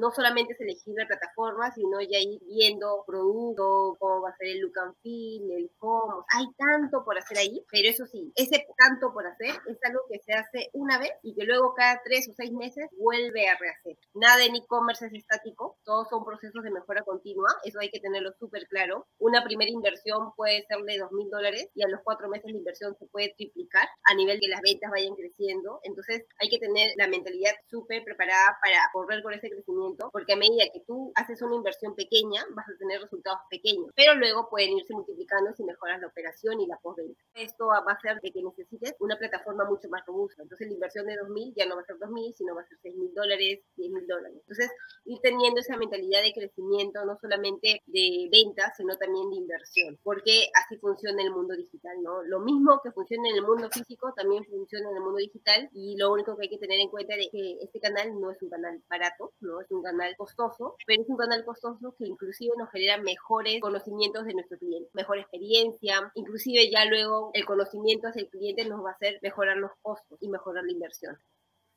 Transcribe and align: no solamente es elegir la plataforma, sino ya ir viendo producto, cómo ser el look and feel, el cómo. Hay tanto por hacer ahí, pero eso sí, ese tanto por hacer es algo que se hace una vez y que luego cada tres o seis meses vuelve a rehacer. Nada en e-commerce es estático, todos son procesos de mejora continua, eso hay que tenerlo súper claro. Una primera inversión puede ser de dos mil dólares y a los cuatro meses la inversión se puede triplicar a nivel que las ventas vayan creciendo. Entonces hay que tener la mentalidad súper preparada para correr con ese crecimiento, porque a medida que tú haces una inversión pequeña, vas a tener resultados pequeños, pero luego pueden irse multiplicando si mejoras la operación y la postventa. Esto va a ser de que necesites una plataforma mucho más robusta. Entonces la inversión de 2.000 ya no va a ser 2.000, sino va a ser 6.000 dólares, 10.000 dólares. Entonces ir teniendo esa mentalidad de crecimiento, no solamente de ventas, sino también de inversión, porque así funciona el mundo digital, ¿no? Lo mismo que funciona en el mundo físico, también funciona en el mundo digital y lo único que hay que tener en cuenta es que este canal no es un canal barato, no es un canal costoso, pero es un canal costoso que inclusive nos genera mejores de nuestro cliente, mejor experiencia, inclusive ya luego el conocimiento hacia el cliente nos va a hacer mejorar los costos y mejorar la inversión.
no 0.00 0.10
solamente 0.10 0.54
es 0.54 0.60
elegir 0.60 0.94
la 0.96 1.06
plataforma, 1.06 1.72
sino 1.72 2.00
ya 2.00 2.18
ir 2.18 2.40
viendo 2.48 3.04
producto, 3.06 3.96
cómo 3.98 4.19
ser 4.40 4.48
el 4.48 4.60
look 4.60 4.78
and 4.82 4.94
feel, 5.02 5.50
el 5.52 5.70
cómo. 5.78 6.24
Hay 6.34 6.46
tanto 6.56 7.04
por 7.04 7.18
hacer 7.18 7.38
ahí, 7.38 7.62
pero 7.70 7.88
eso 7.88 8.06
sí, 8.06 8.32
ese 8.34 8.66
tanto 8.76 9.12
por 9.12 9.26
hacer 9.26 9.54
es 9.66 9.78
algo 9.84 10.00
que 10.10 10.18
se 10.20 10.32
hace 10.32 10.70
una 10.72 10.98
vez 10.98 11.12
y 11.22 11.34
que 11.34 11.44
luego 11.44 11.74
cada 11.74 12.00
tres 12.02 12.28
o 12.28 12.32
seis 12.34 12.52
meses 12.52 12.86
vuelve 12.98 13.48
a 13.48 13.58
rehacer. 13.58 13.98
Nada 14.14 14.44
en 14.44 14.56
e-commerce 14.56 15.06
es 15.06 15.12
estático, 15.14 15.78
todos 15.84 16.08
son 16.08 16.24
procesos 16.24 16.62
de 16.62 16.70
mejora 16.70 17.02
continua, 17.02 17.48
eso 17.64 17.78
hay 17.80 17.90
que 17.90 18.00
tenerlo 18.00 18.32
súper 18.38 18.66
claro. 18.68 19.06
Una 19.18 19.44
primera 19.44 19.70
inversión 19.70 20.32
puede 20.36 20.64
ser 20.66 20.78
de 20.84 20.98
dos 20.98 21.12
mil 21.12 21.28
dólares 21.30 21.68
y 21.74 21.82
a 21.82 21.88
los 21.88 22.00
cuatro 22.02 22.28
meses 22.28 22.50
la 22.50 22.58
inversión 22.58 22.96
se 22.98 23.06
puede 23.06 23.34
triplicar 23.36 23.86
a 24.04 24.14
nivel 24.14 24.40
que 24.40 24.48
las 24.48 24.62
ventas 24.62 24.90
vayan 24.90 25.14
creciendo. 25.14 25.80
Entonces 25.82 26.24
hay 26.38 26.48
que 26.48 26.58
tener 26.58 26.92
la 26.96 27.08
mentalidad 27.08 27.52
súper 27.68 28.02
preparada 28.04 28.56
para 28.62 28.78
correr 28.92 29.22
con 29.22 29.34
ese 29.34 29.50
crecimiento, 29.50 30.08
porque 30.12 30.32
a 30.32 30.36
medida 30.36 30.64
que 30.72 30.80
tú 30.86 31.12
haces 31.14 31.42
una 31.42 31.56
inversión 31.56 31.94
pequeña, 31.94 32.44
vas 32.50 32.68
a 32.68 32.78
tener 32.78 33.00
resultados 33.00 33.40
pequeños, 33.50 33.90
pero 33.94 34.14
luego 34.14 34.29
pueden 34.50 34.78
irse 34.78 34.94
multiplicando 34.94 35.52
si 35.54 35.64
mejoras 35.64 36.00
la 36.00 36.08
operación 36.08 36.60
y 36.60 36.66
la 36.66 36.78
postventa. 36.78 37.20
Esto 37.34 37.66
va 37.66 37.92
a 37.92 38.00
ser 38.00 38.20
de 38.20 38.30
que 38.30 38.42
necesites 38.42 38.94
una 39.00 39.16
plataforma 39.16 39.64
mucho 39.64 39.88
más 39.88 40.04
robusta. 40.06 40.42
Entonces 40.42 40.68
la 40.68 40.74
inversión 40.74 41.06
de 41.06 41.14
2.000 41.14 41.54
ya 41.56 41.66
no 41.66 41.76
va 41.76 41.82
a 41.82 41.84
ser 41.84 41.96
2.000, 41.96 42.34
sino 42.34 42.54
va 42.54 42.62
a 42.62 42.66
ser 42.66 42.78
6.000 42.82 43.12
dólares, 43.14 43.60
10.000 43.76 44.06
dólares. 44.06 44.38
Entonces 44.40 44.70
ir 45.04 45.18
teniendo 45.22 45.60
esa 45.60 45.76
mentalidad 45.76 46.22
de 46.22 46.32
crecimiento, 46.32 47.04
no 47.04 47.16
solamente 47.20 47.82
de 47.86 48.28
ventas, 48.30 48.76
sino 48.76 48.96
también 48.96 49.30
de 49.30 49.36
inversión, 49.36 49.98
porque 50.02 50.50
así 50.54 50.76
funciona 50.78 51.22
el 51.22 51.30
mundo 51.30 51.54
digital, 51.54 52.02
¿no? 52.02 52.22
Lo 52.22 52.40
mismo 52.40 52.80
que 52.82 52.92
funciona 52.92 53.28
en 53.28 53.36
el 53.36 53.42
mundo 53.42 53.68
físico, 53.70 54.12
también 54.14 54.44
funciona 54.44 54.90
en 54.90 54.96
el 54.96 55.02
mundo 55.02 55.18
digital 55.18 55.68
y 55.72 55.96
lo 55.96 56.12
único 56.12 56.36
que 56.36 56.44
hay 56.44 56.50
que 56.50 56.58
tener 56.58 56.80
en 56.80 56.88
cuenta 56.88 57.14
es 57.14 57.28
que 57.30 57.58
este 57.60 57.80
canal 57.80 58.20
no 58.20 58.30
es 58.30 58.40
un 58.42 58.50
canal 58.50 58.82
barato, 58.88 59.32
no 59.40 59.60
es 59.60 59.70
un 59.70 59.82
canal 59.82 60.14
costoso, 60.16 60.76
pero 60.86 61.02
es 61.02 61.08
un 61.08 61.16
canal 61.16 61.44
costoso 61.44 61.94
que 61.98 62.06
inclusive 62.06 62.52
nos 62.56 62.70
genera 62.70 62.98
mejores 62.98 63.60
de 64.24 64.34
nuestro 64.34 64.58
cliente, 64.58 64.90
mejor 64.94 65.18
experiencia, 65.18 66.12
inclusive 66.14 66.70
ya 66.70 66.84
luego 66.84 67.30
el 67.34 67.44
conocimiento 67.44 68.08
hacia 68.08 68.22
el 68.22 68.28
cliente 68.28 68.64
nos 68.64 68.84
va 68.84 68.90
a 68.90 68.94
hacer 68.94 69.18
mejorar 69.22 69.56
los 69.56 69.72
costos 69.82 70.18
y 70.20 70.28
mejorar 70.28 70.64
la 70.64 70.72
inversión. 70.72 71.18